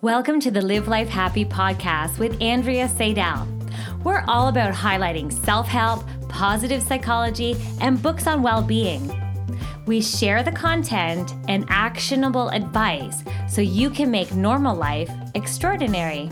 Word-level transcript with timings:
Welcome 0.00 0.40
to 0.40 0.50
the 0.50 0.60
Live 0.60 0.88
Life 0.88 1.08
Happy 1.08 1.44
podcast 1.44 2.18
with 2.18 2.40
Andrea 2.40 2.88
Seydel. 2.88 3.46
We're 4.04 4.24
all 4.28 4.48
about 4.48 4.74
highlighting 4.74 5.32
self 5.32 5.66
help, 5.66 6.04
positive 6.28 6.82
psychology, 6.82 7.56
and 7.80 8.02
books 8.02 8.26
on 8.26 8.42
well 8.42 8.62
being. 8.62 9.12
We 9.86 10.00
share 10.00 10.42
the 10.42 10.52
content 10.52 11.34
and 11.48 11.66
actionable 11.68 12.48
advice 12.50 13.22
so 13.48 13.60
you 13.60 13.90
can 13.90 14.10
make 14.10 14.34
normal 14.34 14.76
life 14.76 15.10
extraordinary. 15.34 16.30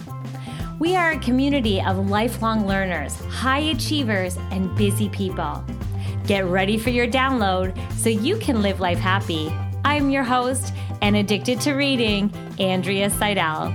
We 0.78 0.96
are 0.96 1.12
a 1.12 1.18
community 1.18 1.80
of 1.80 2.10
lifelong 2.10 2.66
learners, 2.66 3.14
high 3.26 3.70
achievers, 3.70 4.36
and 4.50 4.74
busy 4.76 5.08
people. 5.08 5.64
Get 6.26 6.44
ready 6.46 6.78
for 6.78 6.90
your 6.90 7.06
download 7.06 7.76
so 7.92 8.08
you 8.08 8.36
can 8.38 8.62
live 8.62 8.80
life 8.80 8.98
happy. 8.98 9.52
I'm 9.92 10.08
your 10.08 10.24
host 10.24 10.72
and 11.02 11.14
addicted 11.14 11.60
to 11.60 11.74
reading, 11.74 12.32
Andrea 12.58 13.10
Seydel. 13.10 13.74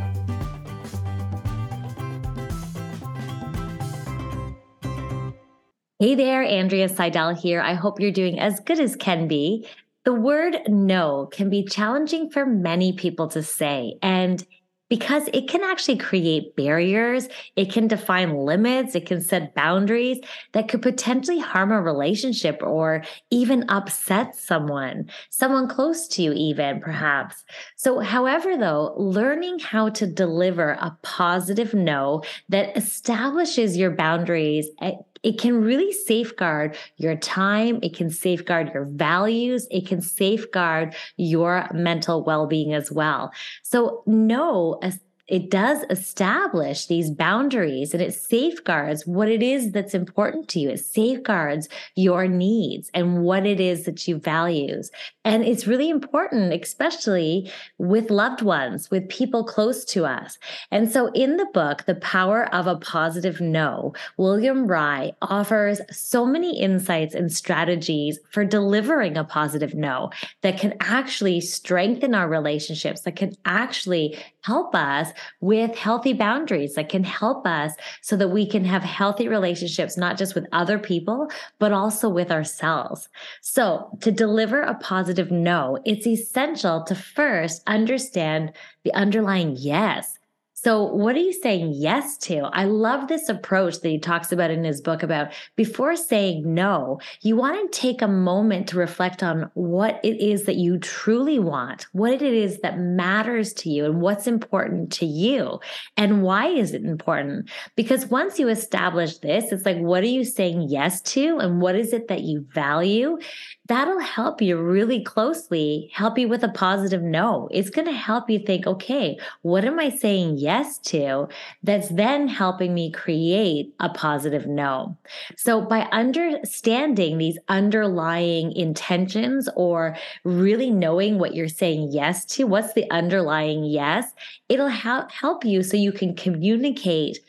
Hey 6.00 6.16
there, 6.16 6.42
Andrea 6.42 6.90
Seydel 6.90 7.40
here. 7.40 7.62
I 7.62 7.76
hope 7.76 8.00
you're 8.00 8.10
doing 8.10 8.40
as 8.40 8.60
good 8.62 8.80
as 8.80 8.96
can 8.96 9.28
be. 9.28 9.68
The 10.06 10.14
word 10.16 10.58
no 10.68 11.30
can 11.32 11.52
be 11.52 11.64
challenging 11.64 12.32
for 12.32 12.48
many 12.48 12.94
people 12.94 13.28
to 13.28 13.44
say, 13.44 14.00
and 14.02 14.44
because 14.90 15.28
it 15.34 15.48
can 15.48 15.64
actually 15.64 15.98
create 15.98 16.56
barriers. 16.56 17.28
It 17.56 17.72
can 17.72 17.88
define 17.88 18.38
limits. 18.38 18.96
It 18.96 19.06
can 19.06 19.22
set 19.22 19.54
boundaries 19.54 20.20
that 20.54 20.68
could 20.68 20.82
potentially 20.82 21.40
harm 21.40 21.72
a 21.72 21.82
relationship 21.82 22.62
or 22.62 23.04
even 23.30 23.66
upset 23.70 24.36
someone, 24.36 25.10
someone 25.30 25.68
close 25.68 26.08
to 26.10 26.22
you, 26.22 26.34
even 26.34 26.80
perhaps. 26.80 27.44
So, 27.76 28.00
however, 28.00 28.58
though, 28.58 28.94
learning 28.98 29.60
how 29.60 29.90
to 29.90 30.08
deliver 30.08 30.72
a 30.72 30.98
positive 31.02 31.74
no 31.74 32.24
that 32.50 32.76
establishes 32.78 33.78
your 33.78 33.92
boundaries 33.92 34.68
eh, 34.82 34.94
it 35.28 35.38
can 35.38 35.62
really 35.62 35.92
safeguard 35.92 36.78
your 36.96 37.18
time. 37.18 37.80
It 37.84 37.94
can 37.94 38.10
safeguard 38.10 38.72
your 38.74 38.86
values. 38.86 39.68
It 39.70 39.86
can 39.86 40.02
safeguard 40.02 40.96
your 41.18 41.68
mental 41.74 42.24
well 42.24 42.48
being 42.48 42.74
as 42.74 42.94
well. 42.94 43.34
So, 43.62 44.04
no, 44.06 44.80
it 45.28 45.52
does 45.52 45.84
establish 45.90 46.86
these 46.86 47.12
boundaries 47.12 47.94
and 47.94 48.02
it 48.02 48.14
safeguards 48.14 49.06
what 49.06 49.28
it 49.28 49.44
is 49.44 49.72
that's 49.72 49.94
important 49.94 50.48
to 50.50 50.60
you. 50.60 50.70
It 50.70 50.80
safeguards 50.80 51.68
your 51.96 52.28
needs 52.28 52.90
and 52.94 53.24
what 53.24 53.46
it 53.46 53.60
is 53.60 53.84
that 53.84 54.08
you 54.08 54.20
values. 54.20 54.90
And 55.26 55.44
it's 55.44 55.68
really 55.68 55.90
important, 55.90 56.54
especially 56.54 57.52
with 57.78 58.10
loved 58.10 58.42
ones, 58.42 58.90
with 58.90 59.10
people 59.10 59.44
close 59.44 59.84
to 59.86 60.06
us. 60.06 60.38
And 60.72 60.90
so 60.90 61.08
in 61.08 61.36
the 61.36 61.48
book, 61.54 61.84
The 61.86 61.96
Power 61.96 62.54
of 62.56 62.66
a 62.68 62.78
Positive 62.78 63.42
No, 63.42 63.94
William 64.16 64.66
Ury 64.66 65.12
offers 65.22 65.82
so 65.92 66.26
many 66.26 66.58
insights 66.58 67.14
and 67.14 67.32
strategies 67.32 68.18
for 68.32 68.46
delivering 68.46 69.18
a 69.18 69.26
positive 69.26 69.76
no 69.76 70.10
that 70.42 70.58
can 70.58 70.74
actually 70.80 71.42
strengthen 71.42 72.16
our 72.16 72.30
relationships, 72.30 73.02
that 73.02 73.18
can 73.18 73.36
actually 73.46 74.18
help 74.44 74.74
us 74.74 75.12
with 75.42 75.76
healthy 75.76 76.14
boundaries 76.14 76.76
that 76.76 76.90
can 76.90 77.04
help 77.04 77.46
us 77.46 77.74
so 78.02 78.16
that 78.18 78.30
we 78.30 78.46
can 78.46 78.66
have 78.66 78.84
healthy 78.84 79.28
relationships, 79.28 79.98
not 79.98 80.18
just 80.18 80.36
with 80.36 80.48
other 80.52 80.80
people, 80.80 81.30
but 81.60 81.72
also 81.72 82.10
with 82.10 82.32
ourselves. 82.32 83.10
So 83.42 83.90
to 84.02 84.12
deliver 84.12 84.62
a 84.62 84.76
positive 84.76 85.32
no, 85.32 85.80
it's 85.86 86.08
essential 86.08 86.84
to 86.84 86.96
first 86.96 87.62
understand 87.68 88.54
the 88.84 88.94
underlying 88.94 89.56
yes 89.58 90.18
so, 90.60 90.86
what 90.86 91.16
are 91.16 91.20
you 91.20 91.34
saying 91.34 91.74
yes 91.76 92.18
to? 92.18 92.50
I 92.52 92.64
love 92.64 93.08
this 93.08 93.30
approach 93.30 93.80
that 93.82 93.90
he 93.90 94.00
talks 94.00 94.32
about 94.32 94.50
in 94.50 94.64
his 94.64 94.82
book 94.82 95.04
about 95.04 95.32
before 95.56 95.96
saying 95.96 96.52
no, 96.52 97.00
you 97.22 97.36
want 97.36 97.72
to 97.72 97.80
take 97.80 98.02
a 98.02 98.08
moment 98.08 98.68
to 98.70 98.78
reflect 98.78 99.22
on 99.22 99.52
what 99.54 100.00
it 100.04 100.20
is 100.20 100.46
that 100.46 100.56
you 100.56 100.80
truly 100.80 101.38
want, 101.38 101.86
what 101.92 102.12
it 102.12 102.34
is 102.34 102.60
that 102.62 102.80
matters 102.80 103.54
to 103.54 103.70
you, 103.70 103.86
and 103.86 104.02
what's 104.02 104.26
important 104.26 104.92
to 104.94 105.06
you, 105.06 105.60
and 105.96 106.24
why 106.24 106.48
is 106.48 106.74
it 106.74 106.84
important? 106.84 107.52
Because 107.76 108.08
once 108.08 108.40
you 108.40 108.48
establish 108.48 109.20
this, 109.20 109.52
it's 109.52 109.64
like, 109.64 109.78
what 109.78 110.02
are 110.04 110.08
you 110.08 110.26
saying 110.26 110.70
yes 110.70 111.02
to, 111.02 111.38
and 111.38 111.62
what 111.62 111.76
is 111.76 111.94
it 111.94 112.08
that 112.08 112.22
you 112.22 112.48
value? 112.52 113.20
that'll 113.68 114.00
help 114.00 114.42
you 114.42 114.58
really 114.58 115.04
closely, 115.04 115.92
help 115.94 116.18
you 116.18 116.28
with 116.28 116.44
a 116.44 116.50
positive 116.50 117.02
no. 117.02 117.50
It's 117.52 117.70
going 117.70 117.88
to 117.88 117.94
help 117.94 118.30
you 118.30 118.40
think, 118.40 118.66
okay, 118.66 119.18
what 119.42 119.66
am 119.66 119.80
I 119.80 119.90
saying 119.90 120.38
yes 120.38 120.48
to 120.80 121.28
that's 121.64 121.90
then 121.90 122.28
helping 122.28 122.74
me 122.74 122.92
create 122.92 123.74
a 123.80 123.90
positive 123.90 124.48
no? 124.48 124.98
So 125.36 125.62
by 125.62 125.82
understanding 125.92 127.18
these 127.18 127.38
underlying 127.50 128.52
intentions 128.54 129.50
or 129.56 129.96
really 130.24 130.72
knowing 130.72 131.20
what 131.20 131.36
you're 131.36 131.48
saying 131.48 131.90
yes 131.92 132.26
to, 132.26 132.46
what's 132.46 132.74
the 132.74 132.90
underlying 132.92 133.64
yes, 133.64 134.12
it'll 134.50 134.68
help 134.68 135.12
help 135.12 135.46
you 135.46 135.64
so 135.64 135.78
you 135.78 135.92
can 135.92 136.16
communicate 136.16 137.20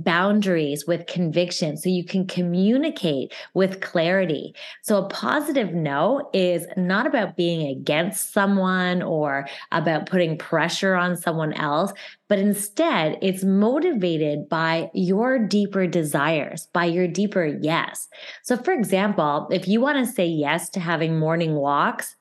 boundaries 0.00 0.86
with 0.86 1.06
conviction 1.06 1.76
so 1.76 1.88
you 1.88 2.04
can 2.04 2.26
communicate 2.26 3.32
with 3.54 3.80
clarity. 3.80 4.54
So 4.82 4.98
a 4.98 5.08
positive 5.08 5.72
no 5.72 6.28
is 6.32 6.66
not 6.76 7.06
about 7.06 7.36
being 7.36 7.68
against 7.68 8.32
someone 8.32 9.02
or 9.02 9.46
about 9.72 10.06
putting 10.06 10.38
pressure 10.38 10.94
on 10.94 11.16
someone 11.16 11.52
else, 11.54 11.92
but 12.28 12.38
instead 12.38 13.18
it's 13.22 13.44
motivated 13.44 14.48
by 14.48 14.90
your 14.94 15.38
deeper 15.38 15.86
desires, 15.86 16.68
by 16.72 16.84
your 16.84 17.08
deeper 17.08 17.46
yes. 17.46 18.08
So 18.42 18.56
for 18.56 18.72
example, 18.72 19.48
if 19.50 19.68
you 19.68 19.80
want 19.80 20.04
to 20.04 20.12
say 20.12 20.26
yes 20.26 20.68
to 20.70 20.80
having 20.80 21.18
morning 21.18 21.54
walks, 21.54 22.16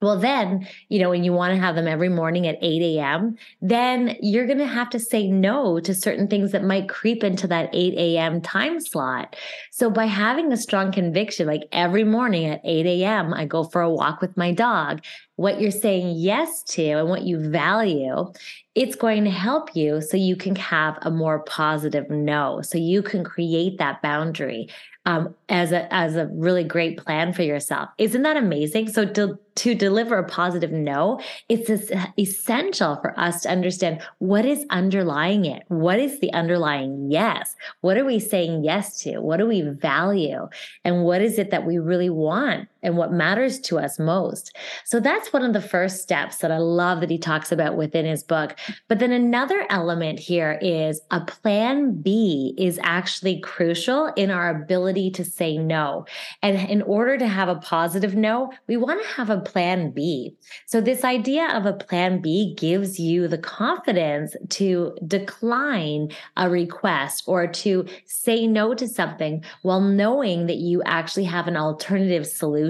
well, 0.00 0.18
then, 0.18 0.66
you 0.88 0.98
know, 0.98 1.10
when 1.10 1.24
you 1.24 1.32
want 1.32 1.52
to 1.54 1.60
have 1.60 1.74
them 1.74 1.86
every 1.86 2.08
morning 2.08 2.46
at 2.46 2.58
8 2.62 2.82
a.m., 2.82 3.36
then 3.60 4.16
you're 4.20 4.46
going 4.46 4.58
to 4.58 4.66
have 4.66 4.88
to 4.90 4.98
say 4.98 5.26
no 5.26 5.78
to 5.80 5.94
certain 5.94 6.26
things 6.26 6.52
that 6.52 6.64
might 6.64 6.88
creep 6.88 7.22
into 7.22 7.46
that 7.48 7.68
8 7.72 7.94
a.m. 7.94 8.40
time 8.40 8.80
slot. 8.80 9.36
So, 9.70 9.90
by 9.90 10.06
having 10.06 10.52
a 10.52 10.56
strong 10.56 10.90
conviction, 10.90 11.46
like 11.46 11.64
every 11.72 12.04
morning 12.04 12.46
at 12.46 12.62
8 12.64 12.86
a.m., 12.86 13.34
I 13.34 13.44
go 13.44 13.64
for 13.64 13.82
a 13.82 13.90
walk 13.90 14.22
with 14.22 14.36
my 14.36 14.52
dog, 14.52 15.02
what 15.40 15.58
you're 15.58 15.70
saying 15.70 16.16
yes 16.16 16.62
to 16.62 16.82
and 16.82 17.08
what 17.08 17.22
you 17.22 17.38
value, 17.38 18.30
it's 18.74 18.94
going 18.94 19.24
to 19.24 19.30
help 19.30 19.74
you 19.74 20.02
so 20.02 20.18
you 20.18 20.36
can 20.36 20.54
have 20.54 20.98
a 21.00 21.10
more 21.10 21.38
positive 21.44 22.10
no. 22.10 22.60
So, 22.62 22.76
you 22.76 23.02
can 23.02 23.24
create 23.24 23.78
that 23.78 24.02
boundary 24.02 24.68
um, 25.06 25.34
as 25.48 25.72
a 25.72 25.92
as 25.92 26.14
a 26.16 26.26
really 26.26 26.62
great 26.62 26.98
plan 26.98 27.32
for 27.32 27.42
yourself. 27.42 27.88
Isn't 27.96 28.22
that 28.22 28.36
amazing? 28.36 28.92
So 28.92 29.06
to 29.06 29.38
to 29.56 29.74
deliver 29.74 30.18
a 30.18 30.28
positive 30.28 30.72
no, 30.72 31.20
it's 31.48 31.70
essential 32.18 32.96
for 33.00 33.18
us 33.18 33.42
to 33.42 33.50
understand 33.50 34.02
what 34.18 34.44
is 34.44 34.64
underlying 34.70 35.46
it. 35.46 35.62
What 35.68 35.98
is 35.98 36.20
the 36.20 36.32
underlying 36.32 37.10
yes? 37.10 37.56
What 37.80 37.96
are 37.96 38.04
we 38.04 38.20
saying 38.20 38.64
yes 38.64 39.02
to? 39.02 39.20
What 39.20 39.38
do 39.38 39.46
we 39.46 39.62
value? 39.62 40.48
And 40.84 41.04
what 41.04 41.22
is 41.22 41.38
it 41.38 41.50
that 41.50 41.66
we 41.66 41.78
really 41.78 42.10
want 42.10 42.68
and 42.82 42.96
what 42.96 43.12
matters 43.12 43.58
to 43.60 43.78
us 43.78 43.98
most? 43.98 44.56
So 44.84 45.00
that's 45.00 45.32
one 45.32 45.44
of 45.44 45.52
the 45.52 45.60
first 45.60 46.02
steps 46.02 46.38
that 46.38 46.50
I 46.50 46.58
love 46.58 47.00
that 47.00 47.10
he 47.10 47.18
talks 47.18 47.52
about 47.52 47.76
within 47.76 48.06
his 48.06 48.22
book. 48.22 48.56
But 48.88 48.98
then 48.98 49.12
another 49.12 49.66
element 49.70 50.18
here 50.18 50.58
is 50.62 51.00
a 51.10 51.20
plan 51.20 52.00
B 52.00 52.54
is 52.58 52.78
actually 52.82 53.40
crucial 53.40 54.06
in 54.16 54.30
our 54.30 54.50
ability 54.50 55.10
to 55.12 55.24
say 55.24 55.58
no. 55.58 56.06
And 56.42 56.68
in 56.70 56.82
order 56.82 57.18
to 57.18 57.26
have 57.26 57.48
a 57.48 57.56
positive 57.56 58.14
no, 58.14 58.52
we 58.66 58.76
want 58.76 59.02
to 59.02 59.08
have 59.08 59.30
a 59.30 59.40
plan 59.40 59.90
B. 59.90 60.34
So 60.66 60.80
this 60.80 61.04
idea 61.04 61.48
of 61.56 61.66
a 61.66 61.72
plan 61.72 62.20
B 62.20 62.54
gives 62.56 62.98
you 62.98 63.28
the 63.28 63.38
confidence 63.38 64.34
to 64.50 64.96
decline 65.06 66.10
a 66.36 66.48
request 66.48 67.24
or 67.26 67.46
to 67.46 67.86
say 68.06 68.46
no 68.46 68.74
to 68.74 68.88
something 68.88 69.44
while 69.62 69.80
knowing 69.80 70.46
that 70.46 70.56
you 70.56 70.82
actually 70.84 71.24
have 71.24 71.48
an 71.48 71.56
alternative 71.56 72.26
solution. 72.26 72.69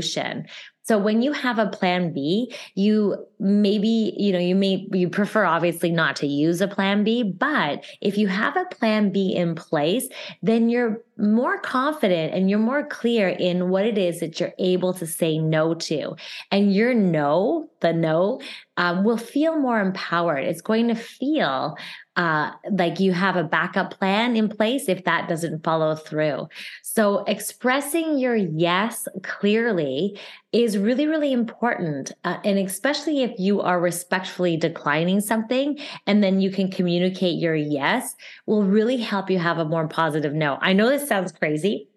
So 0.90 0.98
when 0.98 1.22
you 1.22 1.30
have 1.32 1.60
a 1.60 1.68
plan 1.68 2.12
B, 2.12 2.52
you 2.74 3.24
maybe, 3.38 4.12
you 4.16 4.32
know, 4.32 4.40
you 4.40 4.56
may, 4.56 4.88
you 4.92 5.08
prefer 5.08 5.44
obviously 5.44 5.92
not 5.92 6.16
to 6.16 6.26
use 6.26 6.60
a 6.60 6.66
plan 6.66 7.04
B, 7.04 7.22
but 7.22 7.84
if 8.00 8.18
you 8.18 8.26
have 8.26 8.56
a 8.56 8.64
plan 8.64 9.12
B 9.12 9.32
in 9.36 9.54
place, 9.54 10.08
then 10.42 10.68
you're 10.68 11.00
more 11.20 11.58
confident 11.58 12.34
and 12.34 12.48
you're 12.48 12.58
more 12.58 12.84
clear 12.84 13.28
in 13.28 13.68
what 13.68 13.84
it 13.84 13.98
is 13.98 14.20
that 14.20 14.40
you're 14.40 14.54
able 14.58 14.94
to 14.94 15.06
say 15.06 15.38
no 15.38 15.74
to. 15.74 16.16
And 16.50 16.74
your 16.74 16.94
no, 16.94 17.70
the 17.80 17.92
no, 17.92 18.40
um, 18.76 19.04
will 19.04 19.18
feel 19.18 19.56
more 19.56 19.80
empowered. 19.80 20.44
It's 20.44 20.62
going 20.62 20.88
to 20.88 20.94
feel 20.94 21.76
uh, 22.16 22.50
like 22.72 22.98
you 22.98 23.12
have 23.12 23.36
a 23.36 23.44
backup 23.44 23.92
plan 23.98 24.36
in 24.36 24.48
place 24.48 24.88
if 24.88 25.04
that 25.04 25.28
doesn't 25.28 25.62
follow 25.62 25.94
through. 25.94 26.48
So, 26.82 27.24
expressing 27.24 28.18
your 28.18 28.34
yes 28.34 29.06
clearly 29.22 30.18
is 30.52 30.76
really, 30.76 31.06
really 31.06 31.32
important. 31.32 32.12
Uh, 32.24 32.38
and 32.44 32.58
especially 32.58 33.22
if 33.22 33.38
you 33.38 33.60
are 33.60 33.80
respectfully 33.80 34.56
declining 34.56 35.20
something 35.20 35.78
and 36.06 36.22
then 36.22 36.40
you 36.40 36.50
can 36.50 36.70
communicate 36.70 37.38
your 37.38 37.54
yes, 37.54 38.16
will 38.46 38.64
really 38.64 38.96
help 38.96 39.30
you 39.30 39.38
have 39.38 39.58
a 39.58 39.64
more 39.64 39.86
positive 39.86 40.34
no. 40.34 40.58
I 40.60 40.72
know 40.72 40.88
this 40.88 41.06
sounds 41.10 41.32
crazy 41.32 41.88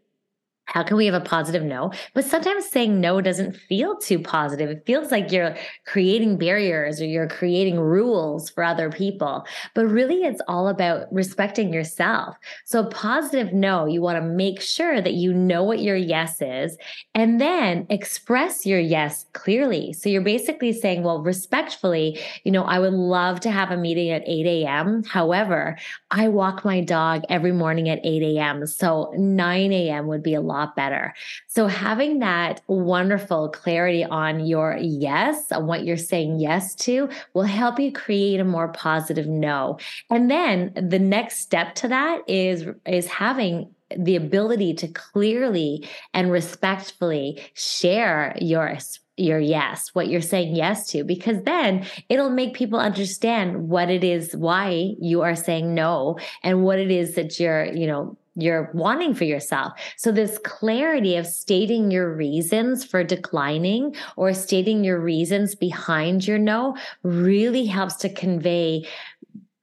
how 0.74 0.81
can 0.81 0.98
we 0.98 1.06
have 1.06 1.14
a 1.14 1.22
positive 1.22 1.62
no? 1.62 1.92
But 2.16 2.25
sometimes 2.25 2.68
saying 2.68 3.00
no 3.00 3.22
doesn't 3.22 3.56
feel 3.56 3.96
too 3.96 4.18
positive. 4.18 4.72
It 4.72 4.88
feels 4.88 5.12
like 5.12 5.31
you're 5.31 5.56
creating 5.86 6.40
barriers 6.40 7.00
or 7.00 7.06
you're 7.06 7.28
creating 7.28 7.80
rules 7.80 8.50
for 8.50 8.64
other 8.64 8.90
people. 8.90 9.46
But 9.75 9.86
really, 9.86 10.24
it's 10.24 10.42
all 10.48 10.68
about 10.68 11.14
respecting 11.14 11.72
yourself. 11.72 12.36
So, 12.66 12.80
a 12.80 12.90
positive 12.90 13.54
no, 13.54 13.86
you 13.86 14.02
want 14.02 14.18
to 14.18 14.28
make 14.28 14.62
sure 14.62 15.00
that 15.00 15.14
you 15.14 15.31
know 15.31 15.64
what 15.64 15.80
your 15.80 15.96
yes 15.96 16.42
is 16.42 16.75
and 17.14 17.40
then 17.40 17.86
express 17.92 18.66
your 18.66 18.80
yes 18.80 19.28
clearly. 19.34 19.94
So, 19.94 20.10
you're 20.10 20.24
basically 20.24 20.74
saying, 20.74 21.04
well, 21.04 21.22
respectfully, 21.22 22.20
you 22.46 22.52
know, 22.52 22.64
I 22.64 22.80
would 22.80 22.94
love 22.94 23.40
to 23.42 23.52
have 23.52 23.70
a 23.70 23.78
meeting 23.78 24.10
at 24.10 24.24
8 24.25 24.48
a.m. 24.48 25.04
However, 25.04 25.78
I 26.10 26.30
walk 26.30 26.66
my 26.66 26.81
dog 26.81 27.22
every 27.30 27.52
morning 27.52 27.90
at 27.90 28.04
8 28.04 28.24
a.m. 28.24 28.66
So, 28.66 29.14
9 29.16 29.72
a.m. 29.72 30.08
would 30.08 30.24
be 30.24 30.34
a 30.34 30.42
lot 30.42 30.62
better. 30.75 31.13
So 31.48 31.68
having 31.68 32.19
that 32.19 32.62
wonderful 32.68 33.50
clarity 33.50 34.04
on 34.04 34.45
your 34.45 34.77
yes, 34.80 35.51
on 35.51 35.68
what 35.68 35.86
you're 35.86 35.98
saying 35.98 36.39
yes 36.39 36.75
to, 36.75 37.10
will 37.33 37.44
help 37.44 37.80
you 37.80 37.92
create 37.92 38.39
a 38.39 38.44
more 38.44 38.69
positive 38.69 39.27
no. 39.27 39.77
And 40.10 40.30
then 40.30 40.71
the 40.75 41.00
next 41.00 41.39
step 41.39 41.75
to 41.75 41.88
that 41.89 42.21
is 42.27 42.65
is 42.86 43.07
having 43.07 43.74
the 43.98 44.15
ability 44.15 44.74
to 44.74 44.88
clearly 44.88 45.88
and 46.13 46.31
respectfully 46.31 47.42
share 47.54 48.36
your 48.42 48.77
your 49.15 49.38
yes, 49.38 49.89
what 49.94 50.07
you're 50.07 50.21
saying 50.21 50.56
yes 50.56 50.88
to, 50.88 51.04
because 51.04 51.44
then 51.44 51.86
it'll 52.10 52.31
make 52.31 52.56
people 52.56 52.80
understand 52.80 53.69
what 53.69 53.89
it 53.89 54.04
is, 54.04 54.36
why 54.36 54.95
you 55.00 55.21
are 55.21 55.36
saying 55.36 55.75
no, 55.75 56.18
and 56.42 56.63
what 56.63 56.80
it 56.80 56.89
is 56.89 57.13
that 57.13 57.39
you're, 57.39 57.65
you 57.65 57.86
know, 57.86 58.18
you're 58.36 58.72
wanting 58.74 59.14
for 59.14 59.26
yourself. 59.26 59.74
So 59.98 60.12
this 60.12 60.40
clarity 60.44 61.16
of 61.16 61.28
stating 61.28 61.92
your 61.92 62.14
reasons 62.14 62.84
for 62.84 63.04
declining 63.04 63.96
or 64.16 64.34
stating 64.34 64.84
your 64.84 65.00
reasons 65.00 65.56
behind 65.56 66.28
your 66.28 66.40
no 66.40 66.76
really 67.04 67.66
helps 67.66 67.96
to 67.98 68.10
convey 68.10 68.86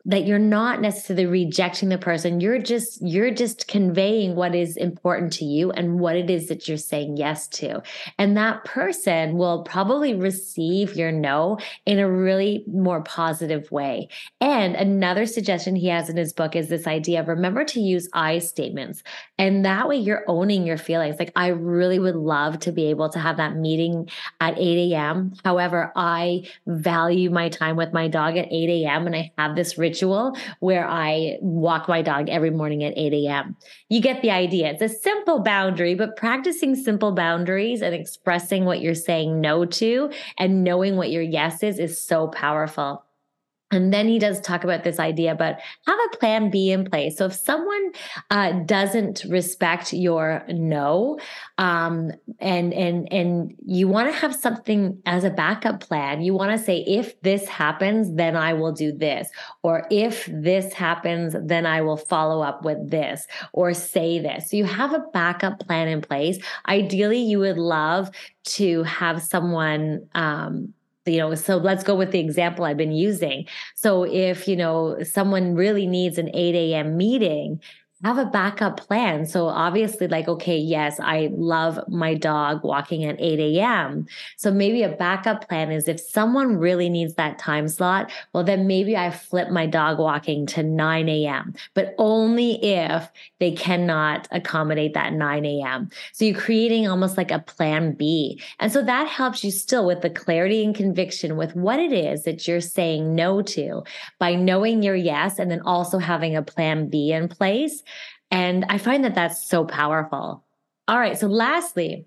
that 0.06 0.26
you're 0.26 0.38
not 0.38 0.80
necessarily 0.80 1.26
rejecting 1.26 1.88
the 1.90 1.98
person. 1.98 2.40
You're 2.40 2.58
just 2.58 3.06
you're 3.06 3.30
just 3.30 3.68
conveying 3.68 4.34
what 4.34 4.54
is 4.54 4.76
important 4.76 5.32
to 5.34 5.44
you 5.44 5.70
and 5.72 6.00
what 6.00 6.16
it 6.16 6.30
is 6.30 6.48
that 6.48 6.66
you're 6.66 6.76
saying 6.76 7.16
yes 7.16 7.46
to. 7.48 7.82
And 8.18 8.36
that 8.36 8.64
person 8.64 9.36
will 9.36 9.62
probably 9.62 10.14
receive 10.14 10.94
your 10.94 11.12
no 11.12 11.58
in 11.84 11.98
a 11.98 12.10
really 12.10 12.64
more 12.66 13.02
positive 13.02 13.70
way. 13.70 14.08
And 14.40 14.74
another 14.74 15.26
suggestion 15.26 15.76
he 15.76 15.88
has 15.88 16.08
in 16.08 16.16
his 16.16 16.32
book 16.32 16.56
is 16.56 16.68
this 16.68 16.86
idea 16.86 17.20
of 17.20 17.28
remember 17.28 17.64
to 17.64 17.80
use 17.80 18.08
i 18.12 18.38
statements. 18.38 19.02
And 19.38 19.64
that 19.64 19.88
way 19.88 19.96
you're 19.96 20.24
owning 20.28 20.66
your 20.66 20.78
feelings. 20.78 21.16
Like 21.18 21.32
i 21.36 21.48
really 21.48 21.98
would 21.98 22.16
love 22.16 22.58
to 22.60 22.72
be 22.72 22.86
able 22.86 23.10
to 23.10 23.18
have 23.18 23.36
that 23.36 23.56
meeting 23.56 24.08
at 24.40 24.58
8 24.58 24.92
a.m 24.92 25.32
however 25.44 25.92
i 25.96 26.46
value 26.66 27.30
my 27.30 27.48
time 27.48 27.76
with 27.76 27.92
my 27.92 28.08
dog 28.08 28.36
at 28.36 28.50
8 28.50 28.68
a.m 28.70 29.06
and 29.06 29.16
i 29.16 29.32
have 29.36 29.56
this 29.56 29.78
ritual 30.00 30.36
where 30.60 30.88
I 30.88 31.36
walk 31.40 31.88
my 31.88 32.02
dog 32.02 32.28
every 32.28 32.50
morning 32.50 32.84
at 32.84 32.96
8 32.96 33.12
a.m. 33.12 33.56
You 33.88 34.00
get 34.00 34.22
the 34.22 34.30
idea. 34.30 34.70
It's 34.70 34.82
a 34.82 34.88
simple 34.88 35.40
boundary, 35.40 35.94
but 35.94 36.16
practicing 36.16 36.74
simple 36.74 37.12
boundaries 37.12 37.82
and 37.82 37.94
expressing 37.94 38.64
what 38.64 38.80
you're 38.80 38.94
saying 38.94 39.40
no 39.40 39.64
to 39.64 40.10
and 40.38 40.64
knowing 40.64 40.96
what 40.96 41.10
your 41.10 41.22
yes 41.22 41.62
is 41.62 41.78
is 41.78 42.00
so 42.00 42.28
powerful. 42.28 43.04
And 43.70 43.92
then 43.92 44.08
he 44.08 44.18
does 44.18 44.40
talk 44.40 44.64
about 44.64 44.82
this 44.82 44.98
idea, 44.98 45.34
but 45.34 45.60
have 45.86 45.98
a 46.12 46.16
plan 46.16 46.50
B 46.50 46.72
in 46.72 46.90
place. 46.90 47.16
So 47.16 47.26
if 47.26 47.34
someone 47.34 47.92
uh, 48.30 48.52
doesn't 48.64 49.24
respect 49.28 49.92
your 49.92 50.44
no, 50.48 51.18
um, 51.58 52.10
and 52.40 52.74
and 52.74 53.12
and 53.12 53.54
you 53.64 53.86
want 53.86 54.12
to 54.12 54.18
have 54.18 54.34
something 54.34 55.00
as 55.06 55.22
a 55.22 55.30
backup 55.30 55.80
plan, 55.80 56.20
you 56.20 56.34
want 56.34 56.50
to 56.50 56.58
say, 56.58 56.78
if 56.78 57.20
this 57.22 57.46
happens, 57.46 58.12
then 58.14 58.36
I 58.36 58.54
will 58.54 58.72
do 58.72 58.90
this, 58.90 59.28
or 59.62 59.86
if 59.90 60.28
this 60.32 60.72
happens, 60.72 61.36
then 61.40 61.64
I 61.64 61.80
will 61.80 61.96
follow 61.96 62.42
up 62.42 62.64
with 62.64 62.90
this, 62.90 63.26
or 63.52 63.72
say 63.72 64.18
this. 64.18 64.50
So 64.50 64.56
you 64.56 64.64
have 64.64 64.92
a 64.92 65.04
backup 65.12 65.60
plan 65.60 65.86
in 65.86 66.00
place. 66.00 66.38
Ideally, 66.66 67.20
you 67.20 67.38
would 67.38 67.58
love 67.58 68.10
to 68.42 68.82
have 68.82 69.22
someone 69.22 70.08
um, 70.14 70.74
you 71.10 71.18
know 71.18 71.34
so 71.34 71.56
let's 71.56 71.84
go 71.84 71.94
with 71.94 72.12
the 72.12 72.20
example 72.20 72.64
i've 72.64 72.76
been 72.76 72.92
using. 72.92 73.46
So 73.74 74.04
if 74.04 74.48
you 74.48 74.56
know 74.56 75.02
someone 75.02 75.54
really 75.54 75.86
needs 75.86 76.18
an 76.18 76.30
8 76.34 76.54
a.m 76.54 76.96
meeting 76.96 77.60
have 78.04 78.18
a 78.18 78.24
backup 78.24 78.78
plan. 78.78 79.26
So 79.26 79.48
obviously, 79.48 80.08
like, 80.08 80.26
okay, 80.26 80.56
yes, 80.56 80.98
I 81.00 81.30
love 81.32 81.78
my 81.88 82.14
dog 82.14 82.64
walking 82.64 83.04
at 83.04 83.20
8 83.20 83.38
a.m. 83.38 84.06
So 84.38 84.50
maybe 84.50 84.82
a 84.82 84.88
backup 84.88 85.46
plan 85.46 85.70
is 85.70 85.86
if 85.86 86.00
someone 86.00 86.56
really 86.56 86.88
needs 86.88 87.14
that 87.14 87.38
time 87.38 87.68
slot, 87.68 88.10
well, 88.32 88.42
then 88.42 88.66
maybe 88.66 88.96
I 88.96 89.10
flip 89.10 89.50
my 89.50 89.66
dog 89.66 89.98
walking 89.98 90.46
to 90.46 90.62
9 90.62 91.08
a.m., 91.08 91.54
but 91.74 91.94
only 91.98 92.62
if 92.64 93.10
they 93.38 93.52
cannot 93.52 94.28
accommodate 94.30 94.94
that 94.94 95.12
9 95.12 95.44
a.m. 95.44 95.90
So 96.12 96.24
you're 96.24 96.40
creating 96.40 96.88
almost 96.88 97.18
like 97.18 97.30
a 97.30 97.38
plan 97.38 97.92
B. 97.92 98.40
And 98.60 98.72
so 98.72 98.82
that 98.82 99.08
helps 99.08 99.44
you 99.44 99.50
still 99.50 99.84
with 99.84 100.00
the 100.00 100.10
clarity 100.10 100.64
and 100.64 100.74
conviction 100.74 101.36
with 101.36 101.54
what 101.54 101.78
it 101.78 101.92
is 101.92 102.22
that 102.24 102.48
you're 102.48 102.62
saying 102.62 103.14
no 103.14 103.42
to 103.42 103.82
by 104.18 104.34
knowing 104.34 104.82
your 104.82 104.96
yes 104.96 105.38
and 105.38 105.50
then 105.50 105.60
also 105.62 105.98
having 105.98 106.34
a 106.34 106.42
plan 106.42 106.88
B 106.88 107.12
in 107.12 107.28
place 107.28 107.82
and 108.30 108.64
I 108.68 108.78
find 108.78 109.04
that 109.04 109.14
that's 109.14 109.46
so 109.46 109.64
powerful. 109.64 110.44
All 110.88 110.98
right. 110.98 111.18
So, 111.18 111.26
lastly, 111.26 112.06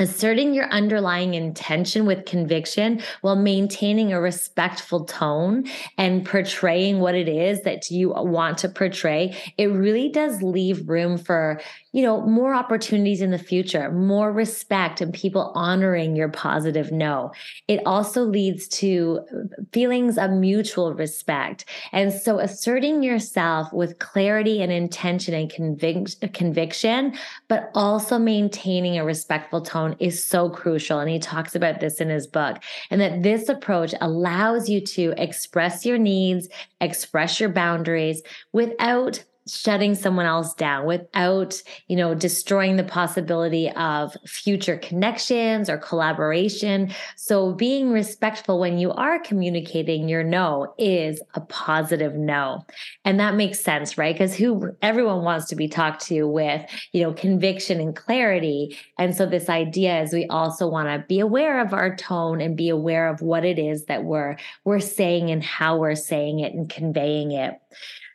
asserting 0.00 0.54
your 0.54 0.68
underlying 0.70 1.34
intention 1.34 2.06
with 2.06 2.24
conviction 2.24 3.00
while 3.20 3.36
maintaining 3.36 4.12
a 4.12 4.20
respectful 4.20 5.04
tone 5.04 5.64
and 5.98 6.26
portraying 6.26 6.98
what 6.98 7.14
it 7.14 7.28
is 7.28 7.62
that 7.62 7.90
you 7.90 8.08
want 8.08 8.58
to 8.58 8.68
portray, 8.68 9.36
it 9.58 9.66
really 9.66 10.08
does 10.08 10.42
leave 10.42 10.88
room 10.88 11.18
for 11.18 11.60
you 11.92 12.02
know, 12.02 12.20
more 12.20 12.54
opportunities 12.54 13.20
in 13.20 13.32
the 13.32 13.38
future, 13.38 13.90
more 13.90 14.30
respect 14.30 15.00
and 15.00 15.12
people 15.12 15.50
honoring 15.56 16.14
your 16.14 16.28
positive 16.28 16.92
no. 16.92 17.32
It 17.66 17.80
also 17.84 18.22
leads 18.22 18.68
to 18.68 19.20
feelings 19.72 20.16
of 20.16 20.30
mutual 20.30 20.94
respect. 20.94 21.64
And 21.90 22.12
so 22.12 22.38
asserting 22.38 23.02
yourself 23.02 23.72
with 23.72 23.98
clarity 23.98 24.62
and 24.62 24.70
intention 24.70 25.34
and 25.34 25.50
convic- 25.50 26.32
conviction, 26.32 27.14
but 27.48 27.70
also 27.74 28.18
maintaining 28.18 28.96
a 28.96 29.04
respectful 29.04 29.60
tone 29.60 29.89
is 29.98 30.24
so 30.24 30.48
crucial. 30.48 30.98
And 30.98 31.10
he 31.10 31.18
talks 31.18 31.54
about 31.54 31.80
this 31.80 32.00
in 32.00 32.08
his 32.08 32.26
book. 32.26 32.58
And 32.90 33.00
that 33.00 33.22
this 33.22 33.48
approach 33.48 33.94
allows 34.00 34.68
you 34.68 34.80
to 34.82 35.14
express 35.16 35.84
your 35.84 35.98
needs, 35.98 36.48
express 36.80 37.40
your 37.40 37.48
boundaries 37.48 38.22
without 38.52 39.22
shutting 39.48 39.94
someone 39.94 40.26
else 40.26 40.54
down 40.54 40.86
without 40.86 41.60
you 41.88 41.96
know 41.96 42.14
destroying 42.14 42.76
the 42.76 42.84
possibility 42.84 43.70
of 43.70 44.16
future 44.26 44.76
connections 44.76 45.68
or 45.68 45.78
collaboration. 45.78 46.92
So 47.16 47.52
being 47.52 47.90
respectful 47.90 48.58
when 48.58 48.78
you 48.78 48.92
are 48.92 49.18
communicating 49.18 50.08
your 50.08 50.22
no 50.22 50.74
is 50.78 51.20
a 51.34 51.40
positive 51.40 52.14
no. 52.14 52.64
And 53.04 53.18
that 53.20 53.34
makes 53.34 53.60
sense 53.60 53.96
right? 53.96 54.14
Because 54.14 54.34
who 54.34 54.76
everyone 54.82 55.22
wants 55.22 55.46
to 55.46 55.56
be 55.56 55.68
talked 55.68 56.06
to 56.06 56.24
with 56.24 56.64
you 56.92 57.02
know 57.02 57.12
conviction 57.12 57.80
and 57.80 57.94
clarity. 57.94 58.76
And 58.98 59.16
so 59.16 59.26
this 59.26 59.48
idea 59.48 60.02
is 60.02 60.12
we 60.12 60.26
also 60.26 60.68
want 60.68 60.88
to 60.88 61.04
be 61.08 61.20
aware 61.20 61.60
of 61.60 61.72
our 61.72 61.94
tone 61.96 62.40
and 62.40 62.56
be 62.56 62.68
aware 62.68 63.08
of 63.08 63.20
what 63.20 63.44
it 63.44 63.58
is 63.58 63.86
that 63.86 64.04
we're 64.04 64.36
we're 64.64 64.80
saying 64.80 65.30
and 65.30 65.42
how 65.42 65.78
we're 65.78 65.94
saying 65.94 66.40
it 66.40 66.54
and 66.54 66.68
conveying 66.68 67.32
it 67.32 67.54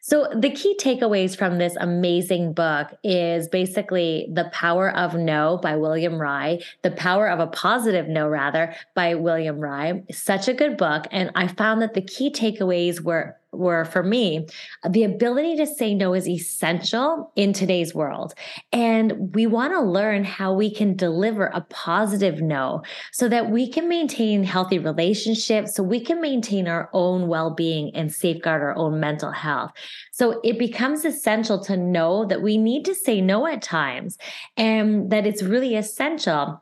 so, 0.08 0.28
the 0.36 0.52
key 0.52 0.78
takeaways 0.80 1.36
from 1.36 1.58
this 1.58 1.76
amazing 1.80 2.54
book 2.54 2.90
is 3.04 3.48
basically 3.48 4.30
The 4.32 4.52
Power 4.54 4.96
of 4.96 5.16
No 5.16 5.58
by 5.58 5.78
William 5.78 6.20
Ury, 6.20 6.64
The 6.84 6.92
Power 6.92 7.28
of 7.28 7.40
a 7.40 7.48
Positive 7.48 8.08
No, 8.08 8.30
rather, 8.30 8.76
by 8.94 9.16
William 9.16 9.58
Ury. 9.58 10.04
Such 10.12 10.48
a 10.48 10.54
good 10.54 10.78
book. 10.78 11.08
And 11.10 11.32
I 11.34 11.48
found 11.48 11.82
that 11.82 11.96
the 11.96 12.04
key 12.04 12.30
takeaways 12.30 13.02
were 13.02 13.36
were 13.58 13.86
for 13.86 14.04
me, 14.04 14.48
the 14.90 15.04
ability 15.04 15.56
to 15.58 15.68
say 15.68 15.94
no 15.94 16.14
is 16.14 16.28
essential 16.28 17.32
in 17.36 17.54
today's 17.54 17.94
world. 17.94 18.34
And 18.72 19.34
we 19.36 19.48
want 19.48 19.74
to 19.74 19.82
learn 19.82 20.24
how 20.24 20.54
we 20.54 20.74
can 20.74 20.96
deliver 20.96 21.48
a 21.48 21.62
positive 21.62 22.42
no 22.42 22.84
so 23.12 23.28
that 23.30 23.50
we 23.50 23.70
can 23.70 23.88
maintain 23.88 24.44
healthy 24.44 24.80
relationships, 24.80 25.76
so 25.76 25.84
we 25.84 26.00
can 26.00 26.22
maintain 26.22 26.68
our 26.68 26.90
own 26.94 27.28
well 27.28 27.52
being 27.52 27.96
and 27.96 28.14
safeguard 28.14 28.62
our 28.62 28.76
own 28.76 29.00
mental 29.00 29.32
health. 29.32 29.72
So 30.12 30.40
it 30.44 30.60
becomes 30.60 31.06
essential 31.06 31.60
to 31.66 31.78
know 31.78 32.26
that 32.26 32.42
we 32.42 32.58
need 32.58 32.86
to 32.86 32.96
say 32.96 33.22
no 33.22 33.48
at 33.48 33.62
times 33.62 34.18
and 34.58 35.10
that 35.10 35.26
it's 35.26 35.44
really 35.44 35.76
essential 35.76 36.62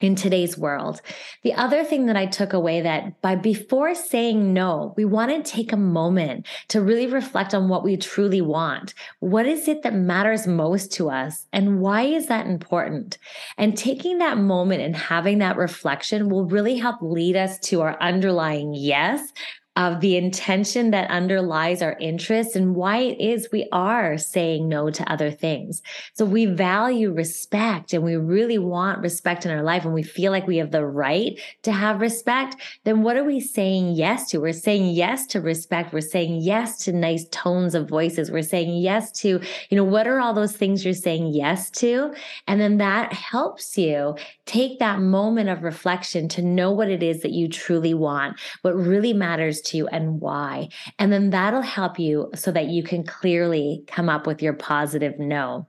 in 0.00 0.14
today's 0.14 0.58
world. 0.58 1.00
The 1.42 1.54
other 1.54 1.82
thing 1.82 2.06
that 2.06 2.16
I 2.16 2.26
took 2.26 2.52
away 2.52 2.82
that 2.82 3.20
by 3.22 3.34
before 3.34 3.94
saying 3.94 4.52
no, 4.52 4.92
we 4.96 5.06
want 5.06 5.32
to 5.32 5.50
take 5.50 5.72
a 5.72 5.76
moment 5.76 6.46
to 6.68 6.82
really 6.82 7.06
reflect 7.06 7.54
on 7.54 7.68
what 7.68 7.82
we 7.82 7.96
truly 7.96 8.42
want. 8.42 8.92
What 9.20 9.46
is 9.46 9.68
it 9.68 9.82
that 9.82 9.94
matters 9.94 10.46
most 10.46 10.92
to 10.94 11.08
us 11.08 11.46
and 11.52 11.80
why 11.80 12.02
is 12.02 12.26
that 12.26 12.46
important? 12.46 13.16
And 13.56 13.76
taking 13.76 14.18
that 14.18 14.36
moment 14.36 14.82
and 14.82 14.94
having 14.94 15.38
that 15.38 15.56
reflection 15.56 16.28
will 16.28 16.44
really 16.44 16.76
help 16.76 17.00
lead 17.00 17.36
us 17.36 17.58
to 17.60 17.80
our 17.80 18.00
underlying 18.02 18.74
yes 18.74 19.32
of 19.76 20.00
the 20.00 20.16
intention 20.16 20.90
that 20.90 21.10
underlies 21.10 21.82
our 21.82 21.96
interests 22.00 22.56
and 22.56 22.74
why 22.74 22.96
it 22.96 23.20
is 23.20 23.48
we 23.52 23.68
are 23.72 24.16
saying 24.16 24.66
no 24.68 24.90
to 24.90 25.12
other 25.12 25.30
things. 25.30 25.82
So 26.14 26.24
we 26.24 26.46
value 26.46 27.12
respect 27.12 27.92
and 27.92 28.02
we 28.02 28.16
really 28.16 28.58
want 28.58 29.02
respect 29.02 29.44
in 29.44 29.52
our 29.52 29.62
life 29.62 29.84
and 29.84 29.92
we 29.92 30.02
feel 30.02 30.32
like 30.32 30.46
we 30.46 30.56
have 30.56 30.70
the 30.70 30.84
right 30.84 31.38
to 31.62 31.72
have 31.72 32.00
respect. 32.00 32.56
Then 32.84 33.02
what 33.02 33.18
are 33.18 33.24
we 33.24 33.38
saying 33.38 33.92
yes 33.94 34.30
to? 34.30 34.38
We're 34.38 34.54
saying 34.54 34.94
yes 34.94 35.26
to 35.28 35.42
respect. 35.42 35.92
We're 35.92 36.00
saying 36.00 36.40
yes 36.40 36.78
to 36.84 36.92
nice 36.92 37.26
tones 37.30 37.74
of 37.74 37.88
voices. 37.88 38.30
We're 38.30 38.42
saying 38.42 38.82
yes 38.82 39.12
to, 39.20 39.40
you 39.68 39.76
know, 39.76 39.84
what 39.84 40.08
are 40.08 40.20
all 40.20 40.32
those 40.32 40.56
things 40.56 40.84
you're 40.84 40.94
saying 40.94 41.34
yes 41.34 41.70
to? 41.72 42.14
And 42.46 42.60
then 42.60 42.78
that 42.78 43.12
helps 43.12 43.76
you 43.76 44.16
take 44.46 44.78
that 44.78 45.00
moment 45.00 45.50
of 45.50 45.62
reflection 45.62 46.28
to 46.28 46.40
know 46.40 46.70
what 46.70 46.88
it 46.88 47.02
is 47.02 47.20
that 47.20 47.32
you 47.32 47.48
truly 47.48 47.92
want, 47.92 48.40
what 48.62 48.74
really 48.74 49.12
matters 49.12 49.60
to 49.66 49.76
you 49.76 49.86
and 49.88 50.20
why. 50.20 50.68
And 50.98 51.12
then 51.12 51.30
that'll 51.30 51.62
help 51.62 51.98
you 51.98 52.30
so 52.34 52.50
that 52.52 52.66
you 52.66 52.82
can 52.82 53.04
clearly 53.04 53.84
come 53.86 54.08
up 54.08 54.26
with 54.26 54.42
your 54.42 54.54
positive 54.54 55.18
no. 55.18 55.66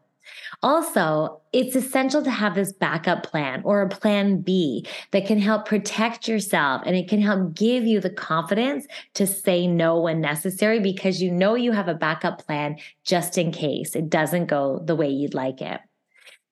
Also, 0.63 1.41
it's 1.53 1.75
essential 1.75 2.23
to 2.23 2.31
have 2.31 2.55
this 2.55 2.73
backup 2.73 3.23
plan 3.23 3.61
or 3.63 3.81
a 3.81 3.89
plan 3.89 4.41
B 4.41 4.85
that 5.11 5.25
can 5.25 5.39
help 5.39 5.65
protect 5.65 6.27
yourself 6.27 6.81
and 6.85 6.95
it 6.95 7.07
can 7.07 7.21
help 7.21 7.53
give 7.53 7.85
you 7.85 7.99
the 7.99 8.09
confidence 8.09 8.87
to 9.13 9.27
say 9.27 9.67
no 9.67 10.01
when 10.01 10.19
necessary 10.19 10.79
because 10.79 11.21
you 11.21 11.31
know 11.31 11.55
you 11.55 11.71
have 11.71 11.87
a 11.87 11.93
backup 11.93 12.45
plan 12.45 12.77
just 13.03 13.37
in 13.37 13.51
case 13.51 13.95
it 13.95 14.09
doesn't 14.09 14.47
go 14.47 14.79
the 14.83 14.95
way 14.95 15.09
you'd 15.09 15.33
like 15.33 15.61
it. 15.61 15.79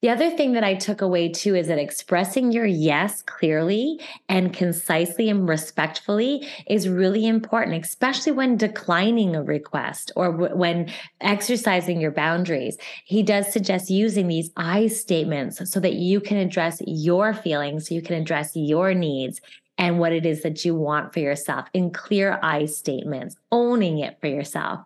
The 0.06 0.12
other 0.12 0.30
thing 0.30 0.52
that 0.52 0.64
I 0.64 0.76
took 0.76 1.02
away 1.02 1.30
too 1.30 1.56
is 1.56 1.66
that 1.66 1.80
expressing 1.80 2.52
your 2.52 2.68
yes 2.68 3.24
clearly 3.24 4.00
and 4.30 4.54
concisely 4.54 5.30
and 5.30 5.50
respectfully 5.50 6.48
is 6.68 6.88
really 6.88 7.26
important, 7.26 7.84
especially 7.84 8.32
when 8.32 8.56
declining 8.56 9.36
a 9.36 9.42
request 9.42 10.12
or 10.16 10.32
w- 10.32 10.56
when 10.56 10.92
exercising 11.22 12.00
your 12.00 12.12
boundaries. 12.12 12.78
He 13.06 13.24
does 13.24 13.52
suggest 13.52 13.90
using 13.90 14.28
these 14.28 14.52
I 14.56 14.90
statements 14.90 15.72
so 15.72 15.80
that 15.80 15.94
you 15.94 16.22
can 16.22 16.38
address 16.38 16.84
your 16.86 17.34
feelings, 17.34 17.90
so 17.90 17.96
you 17.96 18.04
can 18.04 18.22
address 18.22 18.52
your 18.56 18.94
needs 18.94 19.42
and 19.80 19.98
what 19.98 20.12
it 20.12 20.24
is 20.24 20.44
that 20.44 20.64
you 20.64 20.76
want 20.76 21.14
for 21.14 21.20
yourself 21.20 21.66
in 21.74 21.90
clear 21.90 22.38
I 22.44 22.66
statements, 22.66 23.38
owning 23.52 23.98
it 23.98 24.20
for 24.22 24.28
yourself. 24.28 24.82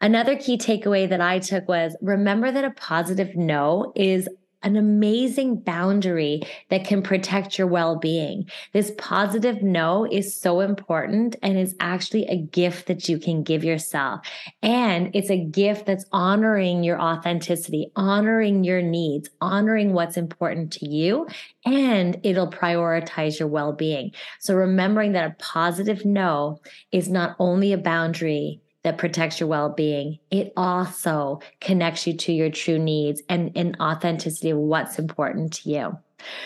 Another 0.00 0.36
key 0.36 0.56
takeaway 0.56 1.08
that 1.08 1.20
I 1.20 1.40
took 1.40 1.68
was 1.68 1.96
remember 2.00 2.52
that 2.52 2.64
a 2.64 2.70
positive 2.70 3.34
no 3.34 3.92
is 3.96 4.28
an 4.62 4.76
amazing 4.76 5.56
boundary 5.56 6.42
that 6.68 6.84
can 6.84 7.02
protect 7.02 7.58
your 7.58 7.66
well 7.66 7.96
being. 7.96 8.48
This 8.72 8.92
positive 8.98 9.62
no 9.62 10.04
is 10.10 10.36
so 10.36 10.60
important 10.60 11.36
and 11.42 11.56
is 11.56 11.76
actually 11.78 12.26
a 12.26 12.36
gift 12.36 12.86
that 12.88 13.08
you 13.08 13.18
can 13.18 13.42
give 13.42 13.62
yourself. 13.62 14.20
And 14.62 15.10
it's 15.14 15.30
a 15.30 15.44
gift 15.44 15.86
that's 15.86 16.06
honoring 16.12 16.82
your 16.82 17.00
authenticity, 17.00 17.92
honoring 17.94 18.64
your 18.64 18.82
needs, 18.82 19.30
honoring 19.40 19.92
what's 19.92 20.16
important 20.16 20.72
to 20.74 20.88
you, 20.88 21.28
and 21.64 22.18
it'll 22.24 22.50
prioritize 22.50 23.38
your 23.38 23.48
well 23.48 23.72
being. 23.72 24.12
So 24.40 24.54
remembering 24.54 25.12
that 25.12 25.30
a 25.30 25.36
positive 25.38 26.04
no 26.04 26.60
is 26.90 27.08
not 27.08 27.36
only 27.38 27.72
a 27.72 27.78
boundary 27.78 28.60
that 28.88 28.96
protects 28.96 29.38
your 29.38 29.50
well-being. 29.50 30.18
It 30.30 30.50
also 30.56 31.40
connects 31.60 32.06
you 32.06 32.14
to 32.14 32.32
your 32.32 32.48
true 32.48 32.78
needs 32.78 33.20
and 33.28 33.54
an 33.54 33.76
authenticity 33.80 34.48
of 34.48 34.56
what's 34.56 34.98
important 34.98 35.52
to 35.54 35.68
you. 35.68 35.98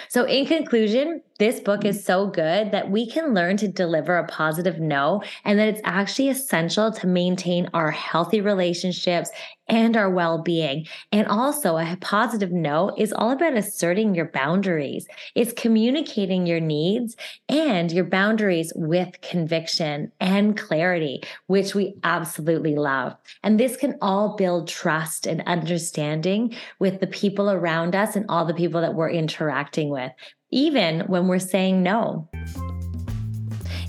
So 0.09 0.25
in 0.25 0.47
conclusion 0.47 1.23
this 1.39 1.61
book 1.61 1.85
is 1.85 2.05
so 2.05 2.27
good 2.27 2.71
that 2.73 2.91
we 2.91 3.09
can 3.09 3.35
learn 3.35 3.57
to 3.59 3.69
deliver 3.69 4.17
a 4.17 4.27
positive 4.27 4.79
no 4.79 5.23
and 5.45 5.59
that 5.59 5.69
it's 5.69 5.81
actually 5.85 6.29
essential 6.29 6.93
to 6.93 7.07
maintain 7.07 7.69
our 7.75 7.91
healthy 7.91 8.41
relationships 8.41 9.31
and 9.69 9.97
our 9.97 10.11
well-being. 10.11 10.87
And 11.13 11.27
also 11.27 11.79
a 11.79 11.97
positive 12.01 12.53
no 12.53 12.95
is 12.99 13.13
all 13.13 13.31
about 13.31 13.57
asserting 13.57 14.15
your 14.15 14.27
boundaries. 14.27 15.07
It's 15.35 15.53
communicating 15.53 16.47
your 16.47 16.61
needs 16.61 17.17
and 17.49 17.91
your 17.91 18.05
boundaries 18.05 18.73
with 18.75 19.21
conviction 19.23 20.13
and 20.21 20.57
clarity 20.57 21.23
which 21.47 21.75
we 21.75 21.95
absolutely 22.05 22.77
love. 22.77 23.17
And 23.43 23.59
this 23.59 23.77
can 23.77 23.97
all 24.03 24.37
build 24.37 24.69
trust 24.69 25.27
and 25.27 25.43
understanding 25.47 26.55
with 26.79 27.01
the 27.01 27.07
people 27.07 27.51
around 27.51 27.95
us 27.95 28.17
and 28.17 28.27
all 28.29 28.45
the 28.45 28.55
people 28.55 28.81
that 28.81 28.95
we're 28.95 29.11
interacting 29.11 29.89
with 29.89 30.13
even 30.53 31.01
when 31.09 31.27
we're 31.27 31.39
saying 31.39 31.83
no. 31.83 32.29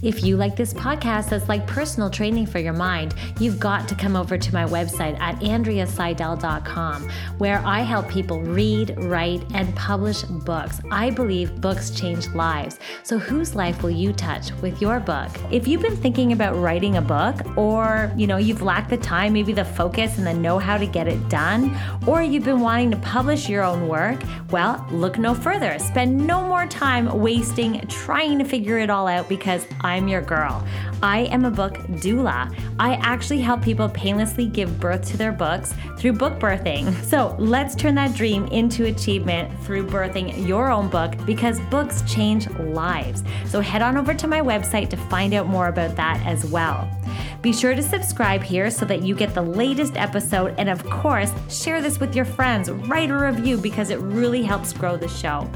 If 0.03 0.21
you 0.21 0.35
like 0.35 0.57
this 0.57 0.73
podcast 0.73 1.29
that's 1.29 1.47
like 1.47 1.65
personal 1.65 2.09
training 2.09 2.47
for 2.47 2.59
your 2.59 2.73
mind, 2.73 3.15
you've 3.39 3.57
got 3.57 3.87
to 3.87 3.95
come 3.95 4.17
over 4.17 4.37
to 4.37 4.53
my 4.53 4.65
website 4.65 5.17
at 5.21 5.39
andreaseydel.com, 5.39 7.09
where 7.37 7.61
I 7.65 7.79
help 7.79 8.09
people 8.09 8.41
read, 8.41 8.95
write, 8.97 9.45
and 9.53 9.73
publish 9.77 10.23
books. 10.23 10.81
I 10.91 11.09
believe 11.09 11.61
books 11.61 11.89
change 11.89 12.27
lives. 12.35 12.79
So 13.03 13.17
whose 13.17 13.55
life 13.55 13.81
will 13.81 13.91
you 13.91 14.11
touch 14.11 14.51
with 14.61 14.81
your 14.81 14.99
book? 14.99 15.29
If 15.51 15.69
you've 15.69 15.81
been 15.81 15.95
thinking 15.95 16.33
about 16.33 16.57
writing 16.57 16.97
a 16.97 17.01
book, 17.01 17.57
or 17.57 18.11
you 18.17 18.27
know, 18.27 18.35
you've 18.35 18.61
lacked 18.61 18.89
the 18.89 18.97
time, 18.97 19.31
maybe 19.31 19.53
the 19.53 19.63
focus 19.63 20.17
and 20.17 20.27
the 20.27 20.33
know-how 20.33 20.77
to 20.79 20.85
get 20.85 21.07
it 21.07 21.29
done, 21.29 21.73
or 22.05 22.21
you've 22.21 22.43
been 22.43 22.59
wanting 22.59 22.91
to 22.91 22.97
publish 22.97 23.47
your 23.47 23.63
own 23.63 23.87
work, 23.87 24.21
well, 24.51 24.85
look 24.91 25.17
no 25.17 25.33
further. 25.33 25.79
Spend 25.79 26.27
no 26.27 26.45
more 26.45 26.67
time 26.67 27.21
wasting 27.21 27.79
trying 27.87 28.37
to 28.39 28.43
figure 28.43 28.79
it 28.79 28.89
all 28.89 29.07
out 29.07 29.29
because 29.29 29.65
I 29.79 29.92
I'm 29.93 30.07
your 30.07 30.23
girl. 30.23 30.65
I 31.03 31.25
am 31.25 31.45
a 31.45 31.51
book 31.51 31.73
doula. 32.01 32.51
I 32.79 32.95
actually 32.95 33.41
help 33.41 33.61
people 33.61 33.87
painlessly 33.89 34.47
give 34.47 34.79
birth 34.79 35.05
to 35.09 35.17
their 35.17 35.31
books 35.31 35.75
through 35.99 36.13
book 36.13 36.39
birthing. 36.39 36.91
So 37.13 37.35
let's 37.37 37.75
turn 37.75 37.93
that 37.95 38.15
dream 38.15 38.47
into 38.47 38.85
achievement 38.85 39.51
through 39.63 39.85
birthing 39.85 40.47
your 40.47 40.71
own 40.71 40.89
book 40.89 41.13
because 41.27 41.59
books 41.69 42.01
change 42.11 42.49
lives. 42.49 43.23
So 43.45 43.61
head 43.61 43.83
on 43.83 43.97
over 43.97 44.15
to 44.15 44.27
my 44.27 44.41
website 44.41 44.89
to 44.89 44.97
find 44.97 45.35
out 45.35 45.45
more 45.45 45.67
about 45.67 45.95
that 45.95 46.25
as 46.25 46.43
well. 46.45 46.89
Be 47.43 47.53
sure 47.53 47.75
to 47.75 47.83
subscribe 47.83 48.41
here 48.41 48.71
so 48.71 48.83
that 48.85 49.03
you 49.03 49.13
get 49.13 49.35
the 49.35 49.43
latest 49.43 49.95
episode. 49.95 50.55
And 50.57 50.69
of 50.69 50.83
course, 50.89 51.31
share 51.49 51.83
this 51.83 51.99
with 51.99 52.15
your 52.15 52.25
friends. 52.25 52.71
Write 52.71 53.11
a 53.11 53.17
review 53.17 53.57
because 53.57 53.91
it 53.91 53.99
really 53.99 54.41
helps 54.41 54.73
grow 54.73 54.97
the 54.97 55.07
show. 55.09 55.47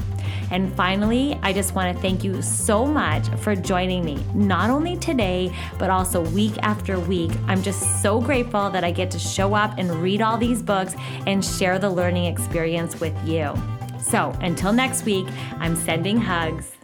And 0.50 0.72
finally, 0.74 1.38
I 1.42 1.52
just 1.52 1.74
want 1.74 1.94
to 1.94 2.02
thank 2.02 2.24
you 2.24 2.42
so 2.42 2.86
much 2.86 3.28
for 3.40 3.54
joining 3.54 4.04
me, 4.04 4.24
not 4.34 4.70
only 4.70 4.96
today, 4.96 5.52
but 5.78 5.90
also 5.90 6.22
week 6.30 6.54
after 6.62 6.98
week. 6.98 7.32
I'm 7.46 7.62
just 7.62 8.02
so 8.02 8.20
grateful 8.20 8.70
that 8.70 8.84
I 8.84 8.90
get 8.90 9.10
to 9.12 9.18
show 9.18 9.54
up 9.54 9.78
and 9.78 9.90
read 10.02 10.22
all 10.22 10.38
these 10.38 10.62
books 10.62 10.94
and 11.26 11.44
share 11.44 11.78
the 11.78 11.90
learning 11.90 12.24
experience 12.24 13.00
with 13.00 13.16
you. 13.26 13.52
So 14.00 14.34
until 14.40 14.72
next 14.72 15.04
week, 15.04 15.26
I'm 15.58 15.76
sending 15.76 16.18
hugs. 16.18 16.77